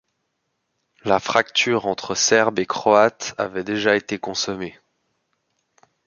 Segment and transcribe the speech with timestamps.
[1.05, 4.79] La fracture entre Serbes et Croates avait déjà été consommée.